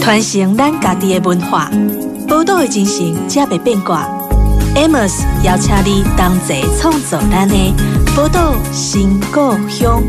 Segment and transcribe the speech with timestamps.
[0.00, 1.70] 传承咱家己的文化，
[2.26, 4.08] 宝岛的精神才袂变卦。
[4.74, 7.54] Amos 邀请你同齐创作咱的
[8.16, 10.02] 宝岛新故乡。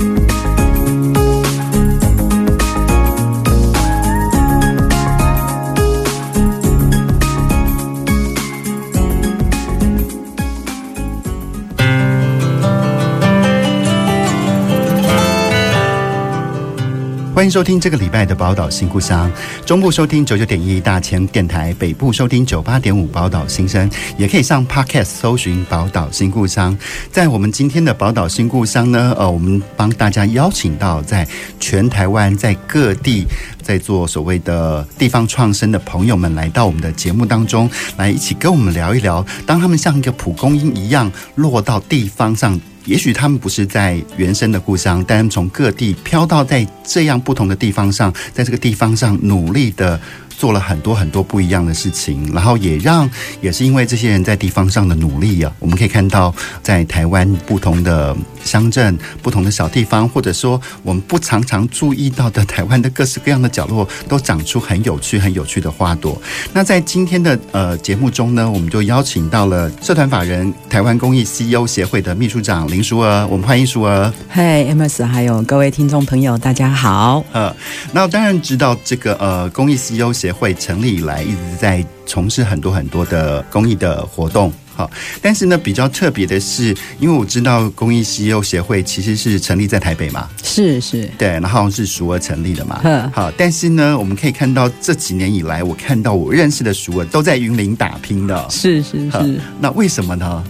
[17.42, 19.28] 欢迎收听这个礼拜的宝岛新故乡，
[19.66, 26.78] 中部收听九九点一大千电台，北部收听九八点五宝岛新声，也可以上 Podcast 搜寻宝岛新故乡。
[27.12, 31.28] 在我们今天的宝岛新故乡呢，呃，我们帮大家邀请到在
[31.60, 33.26] 全台湾在各地
[33.64, 37.68] 在做所谓的地方创生的朋友们，来到我们的节目当中，
[37.98, 42.62] 来一起跟我们聊一聊，当他们像一个蒲公英一样落到地方上。
[42.86, 50.00] 也许他们不是在原生的故乡，但从各地飘到在这样不同的地方上，在这个地方上努力的。
[50.42, 53.08] 做了很多很多不一样的事情，然后也让
[53.42, 56.34] 也是因为这些人在地方上的努力啊，我们可以看到
[56.64, 66.20] 在台湾不同的乡镇、不同的小地方，或者说我们不常常注意到的台湾的各式各样的角落，都长出很有趣、很有趣的花朵。
[66.52, 74.12] 那在今天的呃节目中呢，我们就邀请到了社团法人台湾公益 CEO 协会的秘书长林淑娥，我们欢迎淑娥。
[74.28, 77.24] 嗨，Amos，还有各位听众朋友，大家好。
[77.32, 77.56] 呃，
[77.94, 80.31] 那我当然知道这个呃公益 CEO 协。
[80.32, 84.90] 会成立以来一直在从事很多很多的公益的活动，好，
[85.22, 92.82] 但是呢，比较特别的是，因为我知道公益 CEO 协会其实是成立在台北嘛，是是，对，然后是淑娥成立的嘛，
[93.14, 100.44] 好，但是呢，我们可以看到这几年以来，我看到我认识的淑娥都在云林打拼的，是是是，那为什么呢？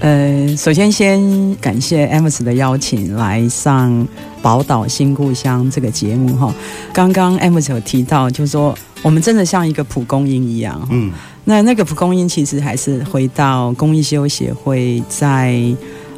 [0.00, 3.92] 呃，首先先感谢 Amos 的邀请来上
[4.42, 6.54] 《宝岛新故乡》这个节目哈。
[6.92, 11.12] 刚刚 Amos 有提到，就是说我们真的像一个蒲公英一样，嗯，
[11.44, 15.52] 那那个蒲公英其实还是回到公益 CEO 协会，在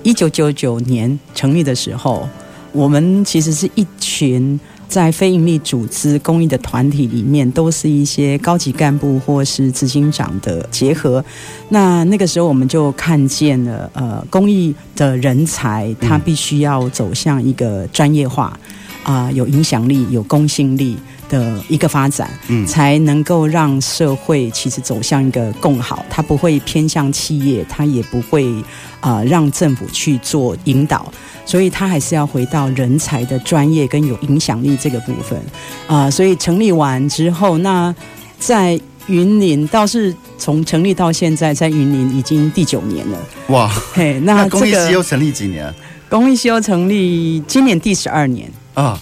[0.03, 2.29] 一九九九年成立的时候，
[2.73, 4.59] 我们其实是一群。
[4.93, 11.25] 在非营利组织、公益的团体里面，都是一些高级干部或是执行长的结合。
[11.71, 18.55] 那那个时候，我们就看见了，呃，公益的人才他必须要走向一个专业化，
[19.03, 20.95] 啊、有影响力、有公信力
[21.33, 26.05] 的一个发展，嗯，才能够让社会其实走向一个更好。
[26.11, 28.53] 它不会偏向企业，它也不会
[29.01, 31.11] 啊、呃、让政府去做引导。
[31.47, 35.37] 所以，他还是要回到人才的专业跟有影响力这个部分
[35.87, 36.11] 啊、呃。
[36.11, 37.93] 所以成立完之后，那
[38.39, 43.19] 在云林倒是从成立到现在，在云林已经第九年了。
[43.49, 45.75] 哇，嘿，那、这个、那公益 CEO 成立几年？
[46.09, 49.01] 公益 CEO 成立今年第十二年啊。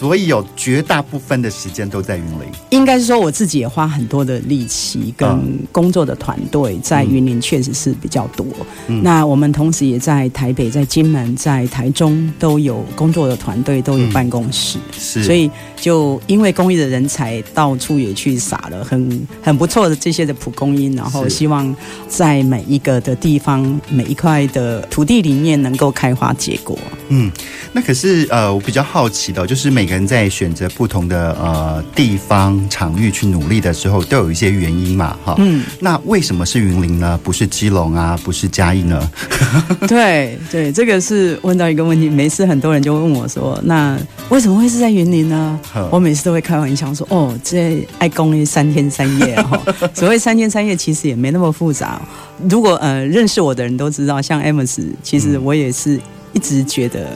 [0.00, 5.28] 所以有绝大部分的时间都在云林，应该是说我自己也花很多的力气跟
[5.70, 8.46] 工作的团队在云林确实是比较多。
[8.86, 9.02] 嗯。
[9.02, 14.78] 那我们同时也在台北、在金门、在台中都有工作的团队，都有办公室。
[14.90, 15.22] 是。
[15.22, 21.76] 所以就因为公益的人才到处也去撒了很很不错的这些的蒲公英，然后希望
[22.08, 26.78] 在每一个的地方、每一块的土地里面能够开花结果。
[27.08, 27.30] 嗯，
[27.74, 35.34] 那可是呃，我比较好奇的，就是每人在选择不同的呃地方场域去努力的时候，都有一些原因嘛，哈。
[35.38, 35.64] 嗯。
[35.80, 37.18] 那为什么是云林呢？
[37.24, 39.10] 不是基隆啊，不是嘉义呢？
[39.88, 42.08] 对对，这个是问到一个问题。
[42.08, 43.98] 每次很多人就问我说：“那
[44.28, 45.58] 为什么会是在云林呢？”
[45.90, 49.60] 我每次都会开玩笑说：“哦，这爱公益三天三夜哈。
[49.92, 52.00] 所谓三天三夜，其实也没那么复杂。
[52.48, 56.00] 如果呃认识我的人都知道，像 Amos，其实我也是
[56.32, 57.08] 一直觉得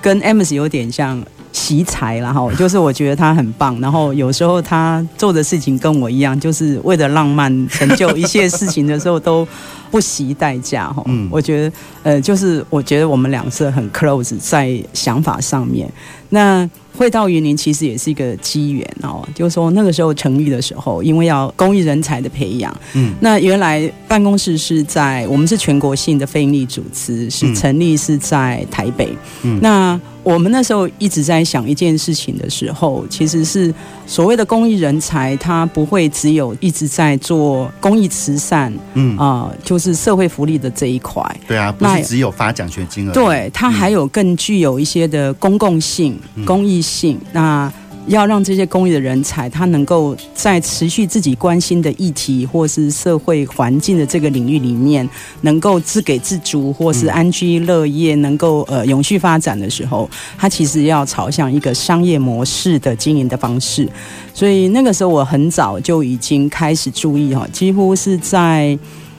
[0.00, 1.20] 跟 Amos 有点像。
[1.58, 9.46] 惜才，啦哈就是我觉得他很棒，然后有时候他做的事情跟我一样，就是为了浪漫成就一切事情的时候都
[9.90, 11.02] 不惜代价哈。
[11.06, 15.90] 嗯，我觉得呃，就是我觉得我们两是很 close 在想法上面。
[16.30, 29.08] 那会到云林其实也是一个机缘哦，就是说那个时候成立的时候，因为要公益人才的培养，嗯，那原来办公室是在我们是全国性的非营利组织，是成立是在台北，
[29.42, 30.00] 嗯，那。
[30.24, 33.72] 我们那时候一直在想一件事情的时候，其实是
[34.08, 41.22] 所谓的公益人才，他不会只有一直在做公益慈善，嗯啊、呃，就是社会福利的这一块。
[41.46, 43.14] 对啊，不是只有发奖学金而已。
[43.14, 47.18] 对，他还有更具有一些的公共性、公益性。
[47.18, 47.72] 嗯、那
[48.08, 55.08] 要让这些公益的人才，他能够在持续自己关心的议题或是社会环境的这个领域里面，
[55.42, 63.88] 能够自给自足或是安居乐业，能够呃永续发展的时候，他其实要朝向一个商业模式的经营的方式。
[64.32, 68.78] 所以那个时候我很早就已经开始注意哈，几乎是在。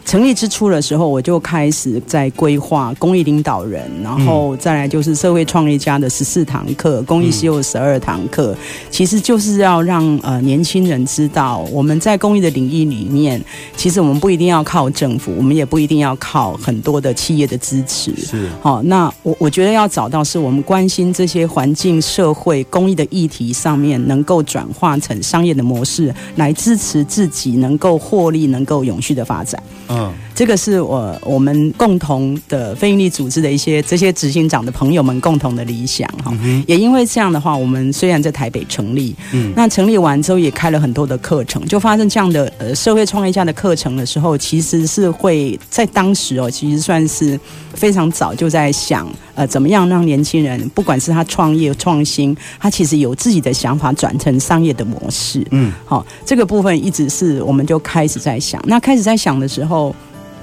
[0.09, 8.57] 成立之初的时候，我就开始在规划公益领导人，然后再来就是社会创业家的十四堂课，公益系有十二堂课，
[8.89, 13.39] 其实就是要让呃年轻人知道，我们在公益的领域里面，
[13.77, 18.11] 其实我们不一定要靠政府，我们也不一定要靠很多的企业的支持。
[18.15, 29.61] 是，好，那我我觉得要找到是我们关心这些环境、社会、公益的议题上面，能够转化成商业的模式，来支持自己能够获利、能够永续的发展。
[29.91, 30.28] 嗯， 어.
[30.39, 36.33] 这个是我我们共同的非营利组织的一些这些执行长的朋友们共同的理想哈。
[36.65, 47.37] 也因为这样的话，我们虽然在台北成立，嗯，那成立完之后也开了很多的课程，就发生这样的呃社会创业家的课程的时候，其实是会在当时哦，其实算是
[47.73, 59.93] 非常早就在想呃怎么样让年轻人，不管是他创业创新，他其实有自己的想法转成商业的模式，嗯，好，这个部分一直是我们就开始在想，那开始在想的时候。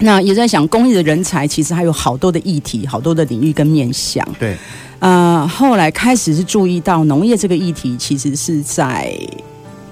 [0.01, 4.27] 那也在想，公益的人才其实还有好多的议题，好多的领域跟面向。
[4.39, 4.57] 对，
[4.99, 9.17] 呃，后来开始是注意到农业这个议题，其实是在。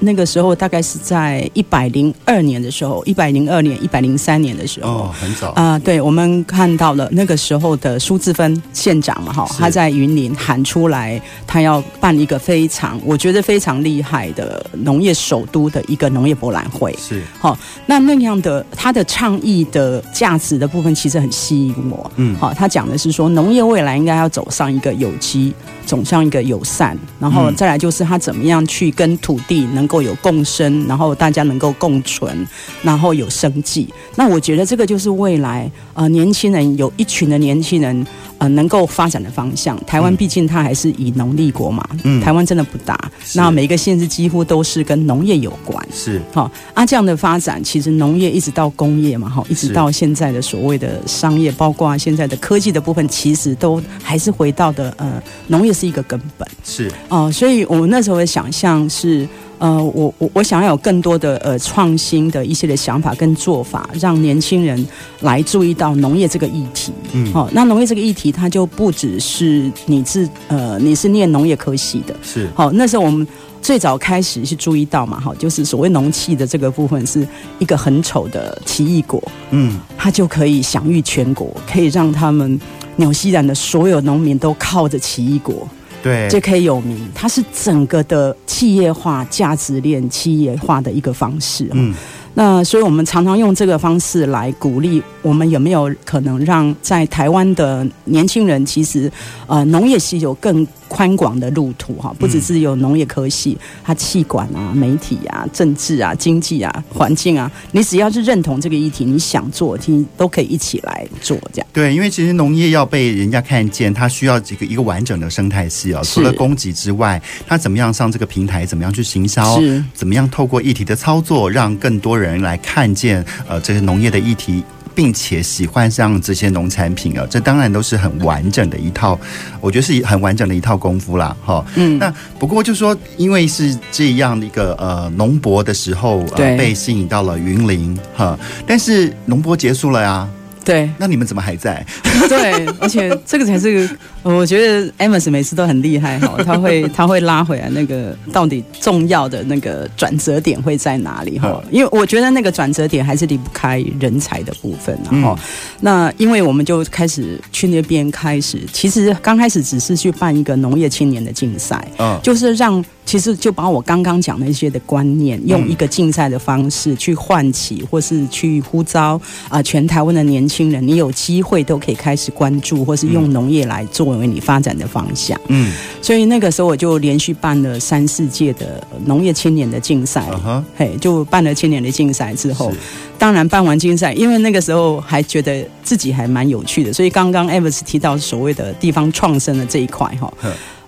[0.04, 5.80] 那个时候大概是在一百零二年的时候，一百零二年、一百零三年的时候，哦，很早啊、呃。
[5.80, 16.96] 对，我们看到了那个时候的苏志芬县长嘛，哈，他在云林喊出来，他要办一个非常，我觉得非常厉害的农业首都的一个农业博览会。
[16.98, 22.10] 是，好，那那样的他的倡议的价值的部分，其实很吸引我。
[22.16, 25.52] 嗯，好，他讲的是说，农业未来应该要走上一个有机，
[25.84, 30.04] 走向一个友善，然后再来就是他怎么样去跟土地能够。
[30.04, 32.46] 有共生，然后大家能够共存，
[32.82, 33.88] 然后有生计。
[34.16, 38.06] 那我觉得这个就是未来呃年轻人有一群的年轻人
[38.44, 39.78] 呃能够发展的方向。
[39.86, 42.98] 台湾毕竟它还是以农立国嘛，嗯，台湾真的不大，
[43.34, 46.20] 那每一个县市几乎都是跟农业有关，是。
[46.32, 56.88] 好啊这样的发展，其实农业一直到工业嘛，哈，一直到现在的所谓的商业，包括现在的科技的部分，其实都还是回到的呃农业是一个根本，是。
[57.08, 59.26] 哦，呃，所以我们那时候的想象是。
[59.64, 64.86] 呃，我我我想要有更多的呃创新的一些的想法跟做法，让年轻人
[65.20, 66.92] 来注意到农业这个议题。
[67.14, 73.26] 嗯，好，那农业这个议题，它就不只是你是呃你是念农业科系的，是好，那时候我们
[73.62, 77.26] 最早开始是注意到嘛，哈，就是所谓农气的这个部分是
[77.58, 82.60] 一个很丑的奇异果，嗯，它就可以享誉全国，可以让他们
[82.96, 85.66] 纽西兰的所有农民都靠着奇异果。
[86.04, 87.10] 对，就可以有名。
[87.14, 91.66] 它是整个的企业化、价值链企业化的一个方式。
[91.72, 91.94] 嗯，
[92.34, 99.10] 那所以我们常常用这个方式来鼓励我们有没有可能让在台湾的年轻人，其实
[99.46, 100.66] 呃农业系有更。
[100.86, 111.66] 宽广的路途哈，不只是有农业科系，它气管啊、媒体啊、政治啊、经济啊、环境啊，你只要是认同这个议题，你想做，你都可以一起来做这样。
[111.72, 119.58] 对，因为其实农业要被人家看见，它需要这个一个完整的生态系啊，除了供给之外，它怎么样上这个平台，怎么样去行销，
[119.94, 124.62] 怎么样透过议题的操作，让更多人来看见呃这些农业的议题。
[124.96, 129.18] 并且喜欢上这些农产品啊，这当然都是很完整的一套，
[129.60, 131.66] 我觉得是很完整的一套功夫啦，哈。
[131.74, 131.98] 嗯。
[131.98, 140.28] 那不过就是说，因为是这样的一个呃农博的时候，呃，被吸引到了云林哈，但是农博结束了呀。
[140.64, 141.84] 对，那你们怎么还在？
[142.28, 143.90] 对，而且这个才是
[144.24, 151.62] 我觉得 Amos 每次都很厉害哈， 他会他会拉回来那个到底重要的那个转折点会在哪里哈？
[151.70, 155.38] 因为我觉得那个转折点还是离不开人才的部分，然后、嗯、
[155.80, 162.84] 那因为我们就开始去那边开始，其实刚开始只是去办一个农业青年的竞赛，嗯，就是让。
[163.06, 175.36] 其实就把我刚刚讲的一些的观念，用一个竞赛的方式去唤起，或是去呼召啊，全台湾的年轻人，你有机会都可以开始关注，或是用农业来作为你发展的方向。
[175.48, 180.30] 嗯，所以那个时候我就连续办了三四届的农业青年的竞赛，
[180.76, 182.72] 嘿，就办了青年的竞赛之后，
[183.18, 190.32] 当然办完竞赛，因为那个时候还觉得自己还蛮有趣的，所以刚刚 Evers 提到所谓的地方创生的这一块哈，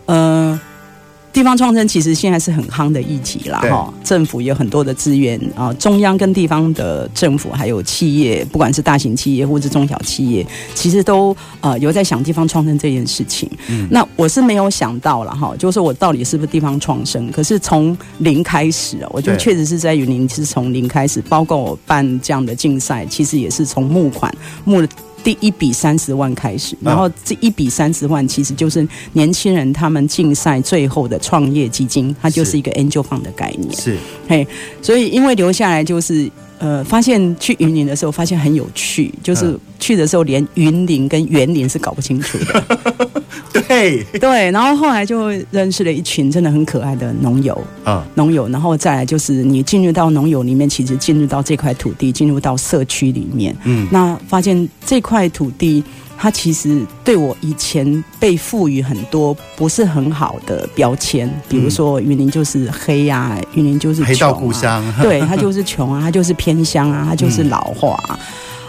[0.07, 0.61] 嗯。
[1.37, 13.47] 地方创生其实现在是很夯的议题啦，哈，政府有很多的资源啊，中央跟地方的政府还有企业，不管是大型企业或者中小企业，其实都呃有在想地方创生这件事情。
[13.69, 17.31] 嗯，那我是没有想到了哈，就是说我到底是不是地方创生？
[17.31, 24.89] 可是从零开始啊，我就确实是在云林是从零开始，包括我办这样的竞赛，其实也是从募款募了。
[25.27, 33.75] 第一笔三十万开始，然后这一笔三十万其实就是年轻人他们竞赛最后的创业基金，它就是一个 Angel Fund 的概念。
[33.75, 33.97] 是，
[34.29, 34.47] 嘿，
[34.81, 42.67] 所以因为留下来就是呃，发现去云林的时候发现很有趣，就是去的时候连云林跟园林是搞不清楚的。
[43.69, 44.03] 对。
[44.19, 55.83] 对，然后后来就认识了一群真的很可爱的农友啊，农友，然后再来就是你进入到农友里面，其实进入到这块土地，进入到社区里面，嗯，那发现这块土地
[56.19, 68.19] 它其实对我以前被赋予很多不是很好的标签，比如说云林就是黑呀、啊，云林就是、啊、黑道故乡， 对，它就是穷啊，它就是偏乡啊，它就是老化啊，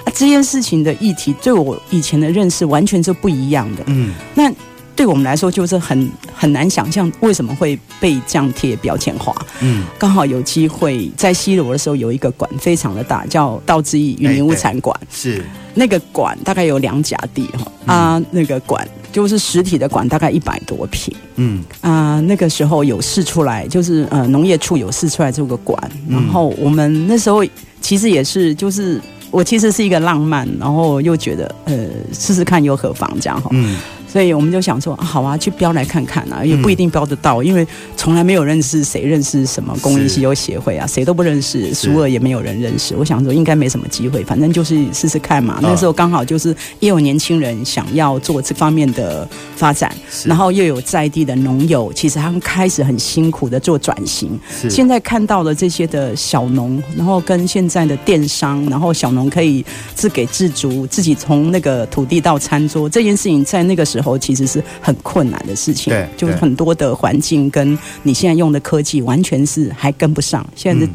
[0.05, 4.51] 啊，这件事情的议题对我以前的认识完全是不一样的，嗯，那。
[4.97, 9.33] 对我们来说，就是很很难想象为什么会被这样贴标签化。
[9.61, 14.99] 嗯，刚好有机会在西螺的时候，有一个馆非常的大，叫道之义云林物产馆。
[15.11, 21.15] 是那个馆大概有两甲地哈啊，那个馆就是实体的馆，大概一百多坪。
[21.35, 27.45] 嗯啊，那个时候有试出来，就是呃农业处有试出来这个馆，然后我们那时候
[27.79, 28.99] 其实也是，就是
[29.29, 31.75] 我其实是一个浪漫，然后又觉得呃
[32.11, 33.51] 试试看又何妨这样哈。
[33.53, 33.77] 嗯。
[34.07, 42.95] 所以我们就想说，好啊，去标来看看啊，也不一定标得到，因为从来没有认识谁认识什么公益西游协会啊，谁都不认识，苏俄也没有人认识。
[42.95, 44.77] 我想说应该没什么机会，反正就是。
[44.93, 45.59] 试试看嘛。
[45.61, 46.55] 那时候刚好就是。
[46.79, 54.39] 也有年轻人想要做这方面的发展，然后又有在地的农友，其实他们开始很辛苦的做转型。
[54.69, 63.96] 现在看到了这些的小农，然后跟现在的电商，然后小农可以自给自足，自己从那个土地到餐桌这件事情，在那个时候。
[64.01, 70.45] 时候其实是很困难的事情，对，就是很多的环境跟你现在用的科技完全是还跟不上。
[70.55, 70.91] 现在的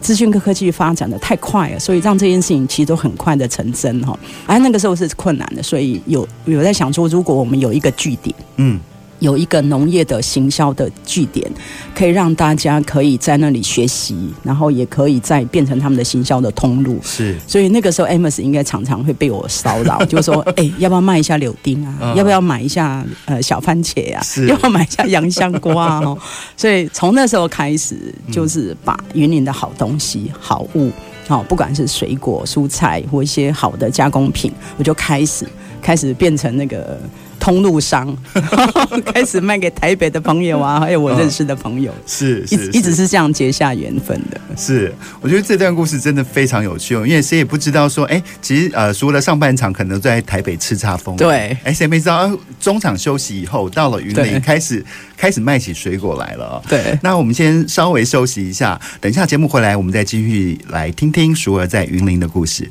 [0.00, 4.18] 资讯科科技发展的太快了，所以让这件事情其实都很快的成真哈。
[4.46, 8.78] 而那个时候是困难的，所以有有在想说，如果我们有一个据点，嗯。
[9.20, 11.50] 有一个农业的行销的据点，
[11.94, 16.98] 可以让大家可以在那里学习，然后也可以再变成他们的行销的通路。
[17.02, 21.94] 是，所以那个时候 Amos 应该常常会被我骚扰， 就是说，哎、欸，要不要卖一下柳丁啊？
[22.00, 24.22] 嗯、要不要买一下呃小番茄啊？
[24.22, 26.16] 是要不要买一下洋香瓜啊？
[26.56, 30.90] 所以从那时候开始，就是把云林的好东西、好物，
[31.26, 35.44] 好，不管是水果、蔬菜或一些好的加工品，我就开始
[35.82, 37.00] 开始变成那个。
[37.38, 38.16] 通路商
[39.06, 44.40] 开始卖给台北的朋友啊，还有我认识的朋友，是，是，是一直是这样结下缘分的。
[44.56, 52.30] 是，我觉得这段故事真的非常有趣哦，因为谁也不知道说，哎，其实呃，除了上半场可能在台北叱咤风云，对，哎，谁没知道
[52.60, 54.84] 中场休息以后到了云林，开始
[55.16, 56.62] 开始卖起水果来了哦。
[56.68, 62.70] 对，那我们先稍微休息一下，等一下节目回来，我们再继续来听听淑儿在云林的故事。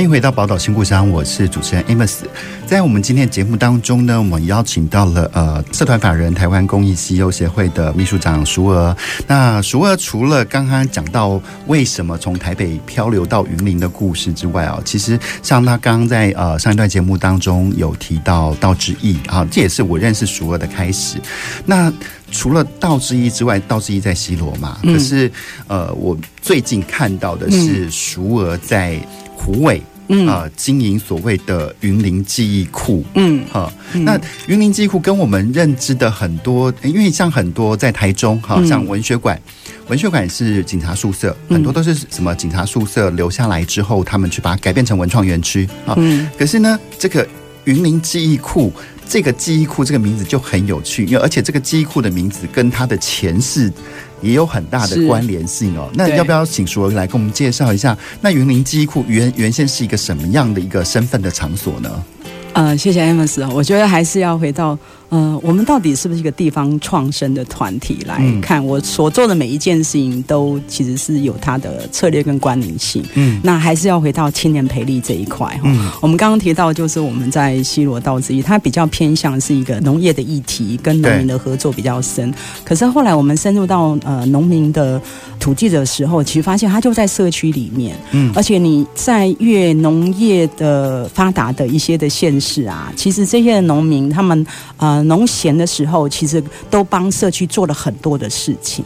[0.00, 2.20] 欢迎回到宝岛新故乡，我是主持人 Amos。
[2.66, 8.96] 在我们今天的节目当中呢，我们邀请到了呃社团法人台湾公益西游协会的秘书长淑娥。
[9.26, 21.18] 那淑娥除了刚刚讲到为什么从台北漂流到云林的故事之外啊，其实像他刚刚在呃上一段节目当中有提到道之意啊，这也是我认识淑娥的开始。
[21.66, 21.92] 那
[22.30, 25.30] 除了道之驿之外，道之驿在西罗嘛，可是
[25.66, 28.98] 呃我最近看到的是淑儿在。
[29.40, 30.26] 虎尾，嗯。
[30.28, 39.40] 啊，经营所谓的云林记忆库，嗯，哈，那云林记忆库跟我们认知的很多，因为像很多在台中，哈，像文学馆，
[39.88, 45.96] 文学馆是警察宿舍，很多都是什么警察宿舍留下来之后，他们去把它改变成文创园区，啊，
[46.36, 47.26] 可是呢，这个
[47.64, 48.72] 云林记忆库。
[49.12, 53.68] 这个记忆库这个名字就很有趣，因为而且这个记忆库的名字跟它的前世
[54.22, 55.90] 也有很大的关联性哦。
[55.94, 57.96] 那要不要请淑娥来跟我们介绍一下？
[58.20, 62.04] 那云林记忆库原原先是一个什么样的一个身份的场所呢？
[62.52, 64.78] 呃，谢谢 Amos，我觉得还是要回到。
[65.10, 68.64] 嗯、呃，我们到底是不是一个地方创生的团体来看？
[68.64, 73.04] 我所做的每一件事情都其实是有它的策略跟关联性。
[73.14, 75.62] 嗯，那还是要回到青年培力这一块哈。
[75.64, 82.32] 嗯，我们刚刚提到，就是我们在西罗道之一，它比较偏向是一个农业的议题，跟农民的合作比较深。
[82.64, 85.00] 可是后来我们深入到呃农民的
[85.40, 87.96] 土地的时候，其实发现它就在社区里面。
[88.12, 94.99] 嗯，而且你在越农业的发达的一些的县市啊，其实这些农民他们呃。
[95.04, 98.84] 农闲的时候，其实都帮社区做了很多的事情，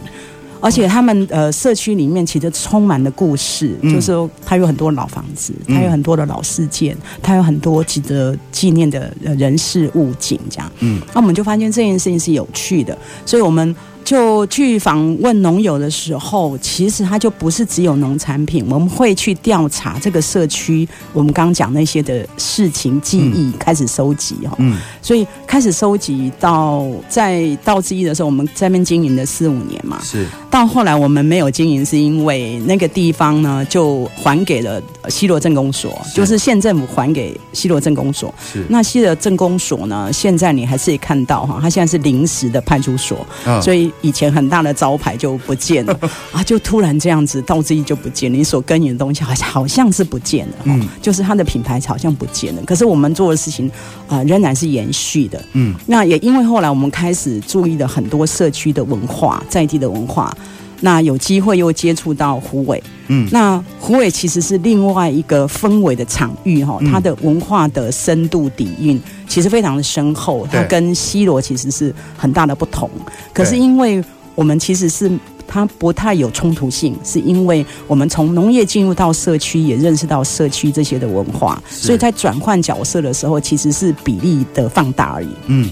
[0.61, 10.71] 而且他们呃社区里面其实充满了故事，嗯、就是说他有很多老房子，他有很多的老事件，他有很多值得纪念的人事物景，这样。
[10.81, 13.75] 嗯，那我们就发现这件事情是有趣的，所以我们。
[14.05, 30.27] 就去访问农友的时候，其实他就不是只有农产品，我们会去调查这个社区，我们刚刚讲那些的事情记忆开始收集哈，嗯，所以开始收集到在道之一的时候，我们在那边经营了四五年嘛，是。
[30.51, 38.65] 到后来我们没有经营，是因为那个地方呢就还给了西罗镇公所，就是县政府还给西罗镇公所，是。
[38.69, 43.27] 那西罗镇公所呢，现在你还是可以看到哈，它现在是临时的派出所，
[43.63, 43.91] 所以。
[44.01, 45.99] 以前很大的招牌就不见了
[46.33, 48.37] 啊，就突然这样子，道之一就不见了。
[48.37, 52.63] 你所耕耘的东西好像好像是不见了，嗯，就是它的品牌好像不见了。
[52.65, 53.71] 可是我们做的事情
[54.07, 55.75] 啊，仍然是延续的，嗯。
[55.87, 60.37] 那也因为后来我们开始注意了很多社区的文化，在地的文化。
[60.85, 72.91] 那有机会又接触到虎尾，嗯，那虎尾其实是另外一个氛围的场域哈，它的文化的深度底蕴其实非常的深厚，它跟西罗其实是很大的不同。
[73.33, 75.11] 可是因为我们其实是
[75.49, 85.71] 它不太有冲突性，是因为我们从农业进入到社区，也认识到社区这些的文化，所以在转换角色的时候，其实是比例的放大而已，嗯。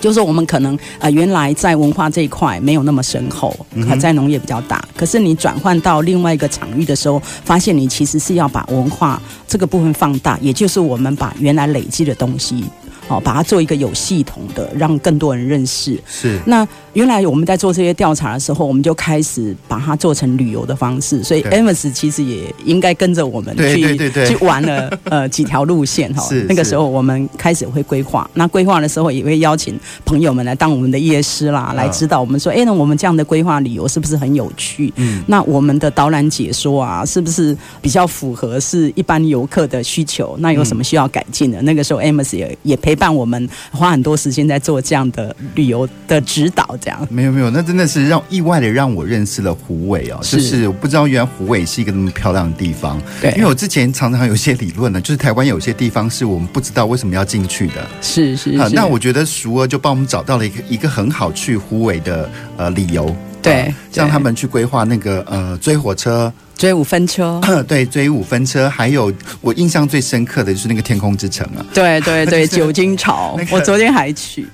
[0.00, 3.54] 就是，我们可能呃原来在文化这一块没有那么深厚，
[3.88, 4.84] 可在农业比较大。
[4.96, 12.64] 可是你转换到另外一个场域的时候，发现你其实是要把文化这个部分放大，也就是我们把原来累积的东西。
[13.08, 15.96] 好，把它做一个有系统的，让更多人认识。
[16.06, 16.38] 是。
[16.46, 21.22] 那原来我们在做这些调查的时候，我们就开始把它做成旅游的方式。
[21.22, 23.96] 所以，Amos 其实也应该跟着我们去
[24.26, 26.22] 去玩了呃几条路线哈。
[26.28, 26.44] 是。
[26.48, 34.92] 那个时候我们开始会规划，那规划的时候也会邀请朋友们来当我们的夜师啦，来指导我们说，哎，那我们这样的规划旅游是不是很有趣？
[34.96, 35.22] 嗯。
[35.28, 40.34] 那我们的导览解说啊，是不是比较符合是一般游客的需求？
[40.40, 41.62] 那有什么需要改进的？
[41.62, 42.95] 那个时候，Amos 也也陪。
[42.96, 47.06] 伴我们花很多时间在做这样的旅游的指导，这样。
[47.10, 50.38] 没有没有，那真的是让意外的让我认识了虎尾哦，是。
[50.38, 66.32] 就是我不知道原来虎尾是一个那么漂亮的地方，对，因为我之前常常有一些理论呢， 就是台湾有些地方是我们不知道为什么要进去的，是是，是，那我觉得熟儿就帮我们找到了一个一个很好去虎尾的呃理由，对，让他们去规划那个呃追火车。
[66.56, 74.46] 追五分车， 对，追五分车，还有我印象最深刻的就是那个天空之城啊，对对对， 酒精潮，那个、我昨天还去。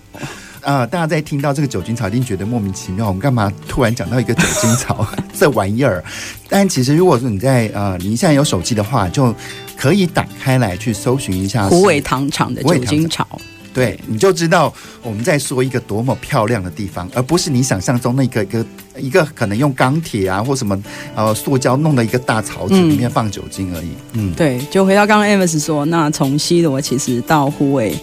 [0.62, 5.06] 呃， 大家在听到这个酒精草，一定觉得莫名其妙，我们干嘛突然讲到一个酒精草
[5.38, 6.02] 这玩意儿？
[6.48, 9.34] 但其实如果说你在呃，你现在有手机的话，就
[9.76, 13.26] 可以打开来去搜寻一下虎尾糖厂的酒精潮。
[13.74, 20.80] 对，你就知道我们在说一个多么漂亮的地方，而不是你想象中那个一个一个可能用钢铁啊或什么
[21.14, 23.88] 呃塑胶弄的一个大槽子里面放酒精而已。
[24.12, 27.96] 嗯，对，就回到刚刚 Amos 说，那从西罗其实到湖尾。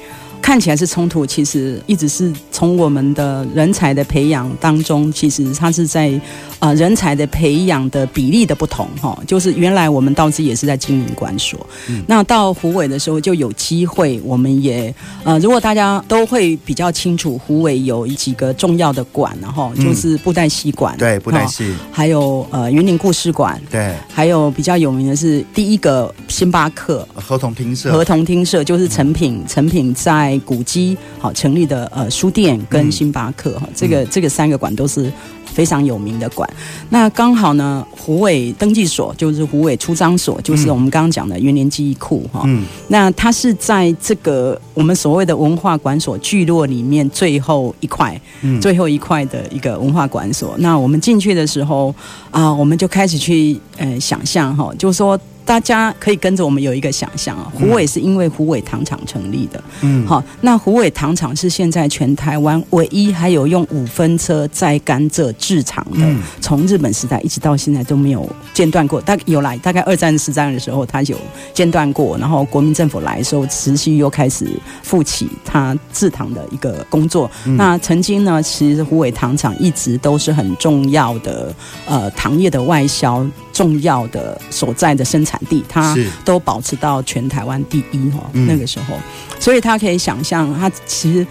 [0.49, 6.09] 看起来是冲突，其实一直是从我们的人才的培养当中，其实它是在
[6.57, 14.91] 啊、呃、人才的培养的比例的不同哈，就是原来我们道之也是在经营馆所，嗯、那到虎尾的时候就有机会，我们也
[15.23, 27.07] 呃如果大家都会比较清楚，虎尾有几个重要的馆，然后就是布袋戏馆，对布袋戏，还有呃云林故事馆，对，还有比较有名的是第一个星巴克。
[27.13, 30.38] 合同厅舍，合同厅舍就是成品，诚、嗯、品在。
[30.39, 35.11] 古迹好成立的呃书店跟星巴克哈、嗯，这个这个三个馆都是
[35.45, 36.49] 非常有名的馆。
[36.89, 42.43] 那刚好呢，虎尾登记所就是虎尾出张所，就是我们刚刚讲的园林记忆库哈。
[42.45, 50.55] 嗯，那它是在这个我们所谓的文化馆所聚落里面最后一块，嗯，最后一块的一个文化馆所。
[50.59, 51.93] 那我们进去的时候
[52.31, 55.19] 啊、呃，我们就开始去呃想象哈，就是说。
[55.49, 66.07] 大家可以跟着我们有一个想象啊，虎尾是因为虎尾糖厂成立的，嗯，好，那虎尾糖厂是现在全台湾唯一还有用五分车在甘蔗制糖的，
[66.39, 69.01] 从、嗯、日本时代一直到现在都没有间断过。
[69.01, 71.17] 大概有来大概二战、时战的时候，它有
[71.51, 74.47] 间断过，然后国民政府来的时候，持续又开始
[74.83, 77.27] 复起它制糖的一个工作。
[77.45, 81.51] 嗯、那曾经呢，其实虎尾糖厂一直都是很重要的，
[81.87, 83.25] 呃，糖业的外销。
[83.59, 85.93] 重要的所在的生产地，它
[86.23, 88.29] 都保持到全台湾第一哈。
[88.31, 88.95] 那个时候，
[89.37, 91.27] 所以他可以想象，他其实。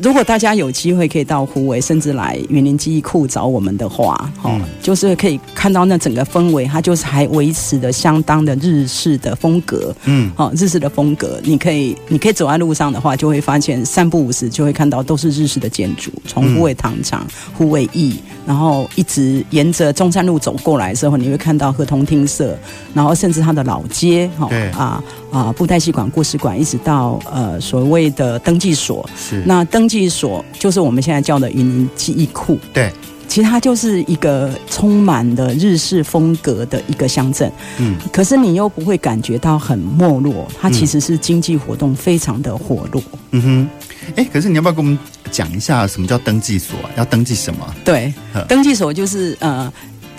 [0.00, 22.56] 如果大家有机会可以到湖尾，甚至来云林记忆库找我们的话，哈、嗯，就是可以看到那整个氛围，它就是还维持的相当的日式的风格，嗯，好，日式的风格，你可以，你可以走在路上的话，就会发现三不五时就会看到都是日式的建筑，从湖尾糖厂、湖尾驿，然后一直沿着中山路走过来的时候，你会看到合同厅舍，
[22.94, 29.82] 然后甚至它的老街，哈，啊啊布袋戏馆、故事馆，一直到呃所谓的登记所，是那登。
[29.82, 32.56] 登记所就是我们现在叫的云林记忆库。
[32.72, 32.88] 对，
[33.26, 37.50] 其实它就是一个充满了日式风格的一个乡镇。
[37.78, 43.02] 嗯，可是你又不会感觉到很没落，它其实是经济活动非常的活络。
[43.32, 43.68] 嗯哼，
[44.16, 44.98] 哎，可是你要不要跟我们
[45.30, 46.76] 讲一下什么叫登记所？
[46.96, 47.74] 要登记什么？
[47.84, 48.12] 对，
[48.48, 49.72] 登记所就是呃，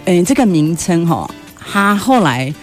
[0.05, 2.53] 哎，这个名称哈，它后来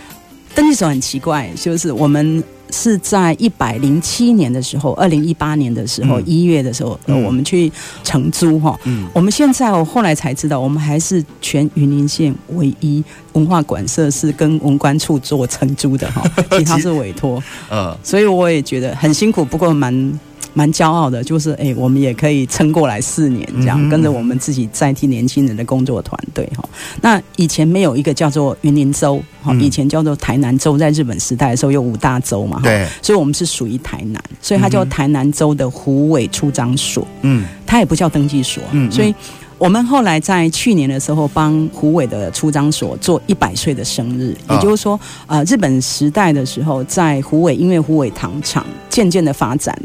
[0.55, 2.43] 登记所很奇怪，就是我们。
[2.73, 7.69] 是在一百零七年的时候，二零一八年的时候一、嗯、月的时候，嗯、我们去
[8.05, 8.79] 承租哈。
[8.85, 13.03] 嗯，我们现在我后来才知道，我们还是全云林县唯一
[13.33, 16.23] 文化馆舍是跟文管处做承租的哈，
[16.57, 17.43] 其他是委托。
[17.69, 20.21] 呃，所以我也觉得很辛苦，不过蛮。
[20.53, 26.69] 蛮骄傲的，就是哎、欸，我们也可以撑过来四年，这样、嗯、跟着我们自己在替年轻人的工作团队哈。
[27.01, 39.15] 那以前没有一个叫做云林州哈，以前叫做台南州，在日本时代的时候有五大州嘛，对，所以我们是属于台南，所以它叫台南州的虎尾出张所，嗯，它也不叫登记所，嗯，所以
[39.57, 49.79] 我们后来在去年的时候帮虎尾的出张所做一百岁的生日，也就是说，呃，日本时代的时候在虎尾，因为虎尾糖厂渐渐的发展。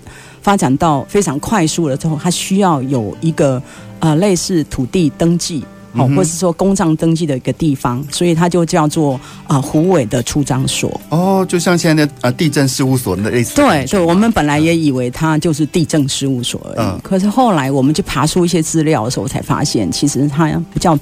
[0.45, 3.59] 发展到非常快速了之后，它需要有一个
[3.97, 11.01] 呃类似土地登记哦，或者是说公账登记的一个地方，所以它就叫做啊虎尾的出张所。
[11.09, 13.55] 哦，就像现在的呃地震事务所的类似。
[13.55, 20.95] 对对，我们本来也以为它就是地震事务所而已，嗯、可是后来我们去爬出一些资料的时候，才发现其实它不叫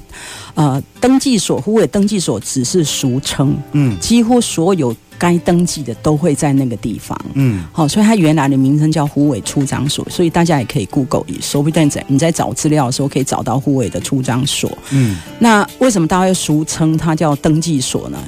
[0.54, 3.54] 呃登记所，虎尾登记所只是俗称。
[3.72, 4.96] 嗯，几乎所有。
[5.18, 18.18] 该登记的都会在那个地方，嗯，好，所以它原来的名称叫虎尾出张所，所以大家也可以 Google，说不定在你在找资料的时候可以找到虎尾的出张所，嗯，那为什么大家会俗称它叫登记所呢？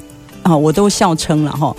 [0.43, 1.75] 啊，我都笑称了哈，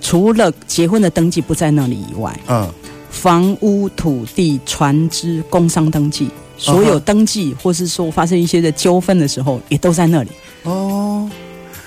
[0.00, 2.68] 除了结婚的登记不在那里以外，嗯，
[3.10, 10.30] 房屋、土地、船只、工商登记，所有登记或是说发生一些的纠纷的时候，也都在那里。
[10.62, 11.28] 哦。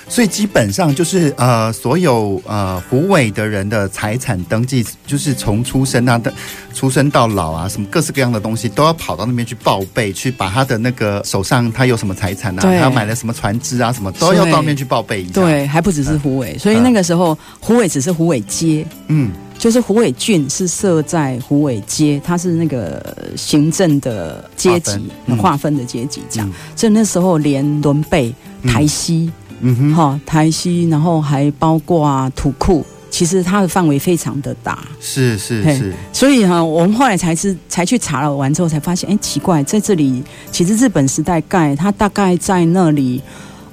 [0.08, 6.32] 所以基本上就是呃，所有呃虎尾的人的财产登记，就是从出生啊的
[6.76, 15.34] 出生到老啊，什么各式各样的东西都要跑到那边去报备，去把他的那个手上他有什么财产啊，他买了什么船只啊，什么都要到那边去报备一下。
[15.34, 26.48] 对，还不只是虎尾，嗯、所以那个时候虎尾只是虎尾街，嗯，就是虎尾郡是设在虎尾街，它是那个行政的阶级划分，分的阶级这样。
[26.48, 28.32] 嗯、所以那时候连伦贝、
[28.68, 29.32] 台西。
[29.62, 43.22] 嗯嗯哼，好，台西，然后还包括啊土库，其实它的范围非常的大，是是是，所以哈，我们后来才是才去查了完之后才发现，哎，奇怪，在这里其实日本时代盖，它大概在那里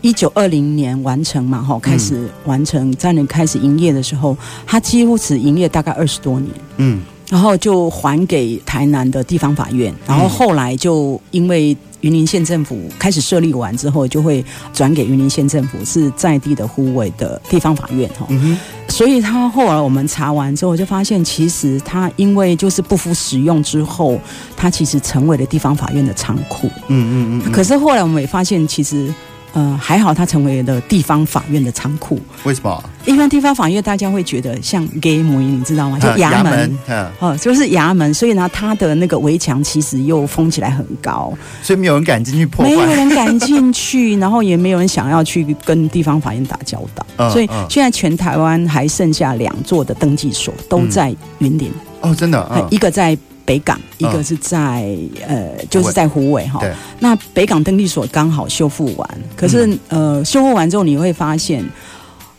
[0.00, 11.76] 一九二零年完成嘛，哈，开始完成，在那开始营业的时候，它几乎只营业大概二十多年，嗯，然后就还给台南的地方法院，然后后来就因为。
[12.02, 18.26] 云林县政府开始设立完之后，就会转给云林县政府是在地的护卫的地方法院哈。
[18.28, 18.56] 嗯。
[18.88, 24.20] 所以他后来我们查完之后，就发现其实他因为就是不敷使用之后，
[24.56, 26.68] 他其实成为了地方法院的仓库。
[26.88, 27.52] 嗯嗯嗯。
[27.52, 29.12] 可是后来我们也发现，其实。
[29.54, 32.18] 呃，还好，它成为了地方法院的仓库。
[32.44, 32.82] 为什么？
[33.04, 35.98] 一般地方法院大家会觉得像 game，你知道吗？
[35.98, 36.78] 就衙门，
[37.18, 38.14] 哦，就是衙门。
[38.14, 42.70] 所以呢，它的那个围墙其实又封起来很高，所以没有人敢进去破坏。
[42.70, 47.06] 没有人敢进去，然后也没有人想要去跟地方法院打交道。
[47.18, 51.70] 嗯、所以现在全台湾还剩下两座的登记所，都在云林。
[52.00, 53.16] 哦，真的，嗯、一个在。
[53.44, 56.60] 北港一个是在呃，就是在湖尾哈。
[56.98, 61.62] 那北港登记所刚好修复完，可是呃，修复完之后你会发现，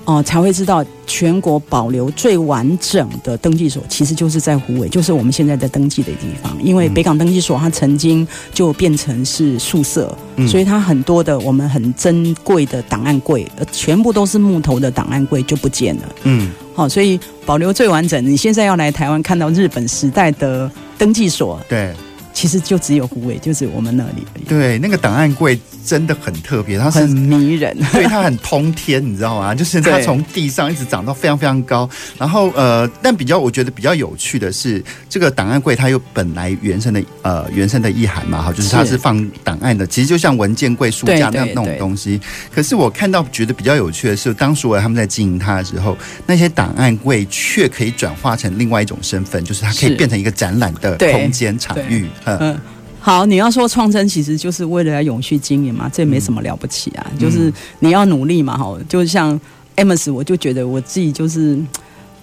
[0.06, 6.56] 哦、呃，才会知道全国保留最完整的登记所，其实就是在湖尾，就是我们现在在登记的地方。
[6.62, 16.02] 因为北港登记所它曾经就变成是宿舍，嗯、所以它很多的我们很珍贵的档案柜，全部都是木头的档案柜就不见了。
[16.24, 18.26] 嗯，好、哦，所以保留最完整。
[18.26, 20.72] 你现在要来台湾看到日本时代的
[21.04, 21.94] 登记所，对。
[22.34, 24.44] 其实就只有虎尾，就是我们那里而已。
[24.46, 29.54] 对，那个档案柜真的很特别，它是很迷人， 对，它很通天，你知道吗？
[29.54, 31.88] 就是它从地上一直长到非常非常高。
[32.18, 42.20] 然后呃，但比较我觉得比较有趣的是，这个档案柜它有本来原生的呃原生的意涵嘛，哈，就是它是放档案的，其实就像文件柜、书架那那种东西。
[42.54, 52.08] 可是我看到觉得比较有趣的是，当所有他们在经营它的时候，那些档案柜却可以转化成另外一种身份，就是它可以变成一个展览的空间场域。
[52.26, 52.60] 嗯，
[53.00, 59.40] 好，你要说创生，其实就是为了要永续经营嘛，这也没什么了不起啊，嗯、就是你要努力嘛，哈，就像
[59.76, 61.58] Amos，我就觉得我自己就是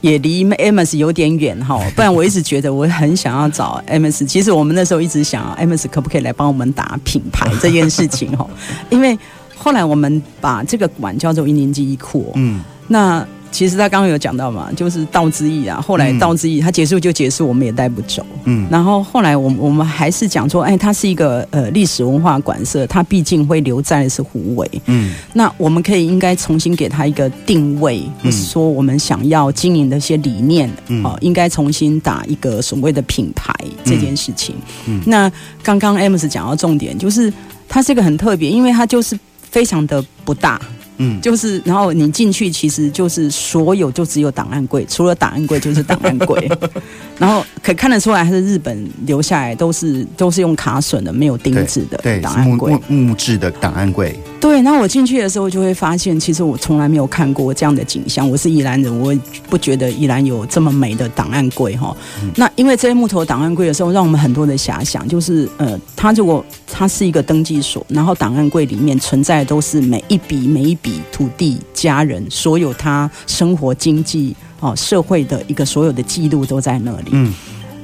[0.01, 8.49] 也离 Amos 有点远哈， 不然我一直觉得我很想要找 Amos，其实我们那时候一直想 Amos 可不可以来帮我们打品牌这件事情哈，
[8.89, 9.19] 因为
[9.57, 13.27] 后来我们把这个馆叫做一年级一库，嗯，那。
[13.51, 15.81] 其实他刚刚有讲到嘛，就是道之意啊。
[15.81, 18.25] 后来道之意他结束就结束，我们也带不走。
[18.45, 24.71] 嗯，然后后来我们我们还是讲说，哎，它是一个呃历史文化馆舍，它毕竟会留在的是湖尾。
[24.87, 33.53] 嗯，那我们可以应该重新给它一个定位，或是说我们想要经营的一些理念，嗯，哦，应该重新打一个所谓的品牌
[33.85, 34.55] 这件事情。
[34.87, 35.31] 嗯，那
[35.63, 37.33] 刚刚 Amos 讲到重点，就是
[37.69, 39.19] 它是一个很特别，因为它就是
[39.51, 40.61] 非常的不大。
[41.03, 46.47] 嗯，就是，然后你进去，其实就是所有就只有档案柜，除了档案柜就是档案柜，
[47.19, 54.15] 然后可看得出来，它是日本留下来，都是都是用卡榫的，没有钉子的档案柜，木质的档案柜。
[54.39, 58.29] 对，那我进去的时候就会发现，其实我从来没有看过这样的景象。
[58.29, 59.15] 我是宜兰人，我
[59.49, 61.97] 不觉得宜兰有这么美的档案柜哈。
[62.23, 77.11] 嗯、那因为这些木头档案柜的时候，让我们很多的遐想，就是呃，它如果它是一个登记所，然后档案柜里面存在的都是每一笔每一笔土地、家人，所有他生活、经济、哦社会的一个所有的记录都在那里。
[77.13, 77.35] 嗯，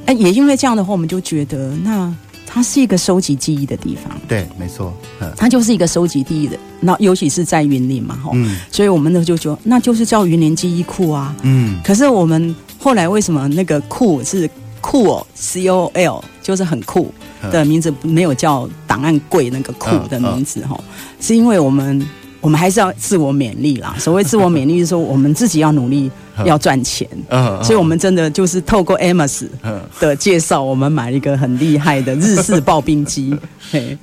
[0.07, 2.15] 哎，也因为这样的话，我们就觉得那。
[2.49, 4.91] 它是一个收集记忆的地方，对，没错，
[5.37, 6.57] 它就是一个收集记忆的。
[6.81, 11.79] 那尤其是在云林嘛，吼，嗯，所以我们呢就说，那就是叫云林记忆库啊，嗯。
[11.85, 14.49] 可是我们后来为什么那个库是
[14.81, 17.13] 酷哦，C O L，就是很酷
[17.51, 20.83] 的名字，没有叫档案柜那个库的名字，吼，
[21.21, 22.09] 是因为我们。
[22.47, 23.93] 我们还是要自我勉励啦。
[23.99, 26.09] 所谓自我勉励，就是说我们自己要努力，
[26.47, 27.09] 要赚钱。
[27.31, 29.49] 嗯所以，我们真的就是透过 Amos
[29.99, 33.37] 的介绍，我们买了一个很厉害的日式刨冰机。
[33.73, 33.99] 嘿。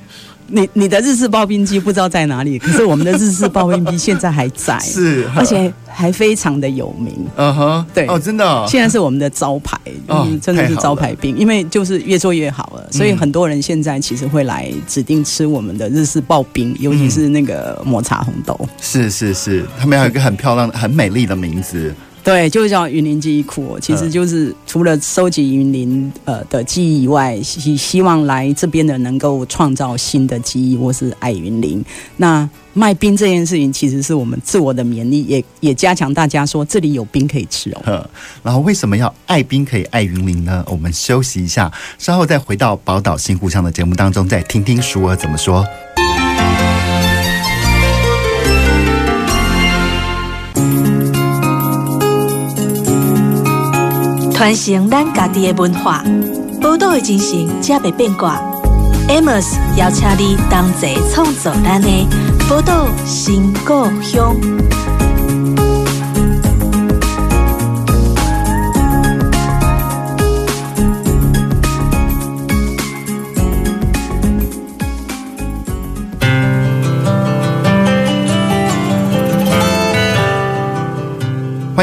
[0.53, 7.13] 你你的日式刨冰机不知道在哪里， 可是我们的日式刨冰机现在还在，是，而且还非常的有名。
[7.35, 18.59] 嗯哼，对，哦，真的，哦，现在是我们的招牌，嗯，真的是招牌冰，因为就是越做越好了，所以很多人现在其实会来指定吃我们的日式刨冰，尤其是那个抹茶红豆。
[18.79, 21.93] 是是是，他们有一个很漂亮、很美丽的名字。
[22.23, 31.83] 对，就叫云林记忆库，其实就是除了收集云林呃的记忆以外，希希望来这边的能够创造新的记忆，或是爱云林。
[32.15, 38.09] 那卖冰这件事情，其实是我们自我的勉励，也也加强大家说这里有冰可以吃哦。
[38.41, 40.63] 然后为什么要爱冰可以爱云林呢？
[40.69, 45.65] 我们休息一下，稍后再回到宝岛新故乡的节目当中，再听听淑儿怎么说。
[54.33, 56.03] 传承咱家己的文化，
[56.59, 58.41] 宝岛的精神才袂变卦。
[59.07, 61.87] Amos 邀请你同齐创造咱的
[62.49, 64.35] 宝岛新故乡。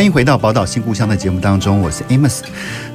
[0.00, 2.38] 欢迎回到宝岛新故乡的节目当中，我是 Amos。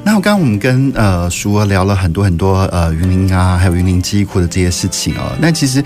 [0.04, 5.38] 那我刚刚我们跟呃淑娥聊了很多很多呃云林啊，还有云林记忆库的这些事情哦。
[5.39, 5.84] 那其实